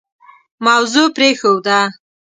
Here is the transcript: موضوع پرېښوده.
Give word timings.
موضوع 0.67 1.07
پرېښوده. 1.15 1.79